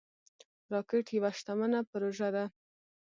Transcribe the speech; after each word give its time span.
راکټ 0.73 1.05
یوه 1.17 1.31
شتمنه 1.37 1.79
پروژه 1.91 2.29
ده 2.35 2.45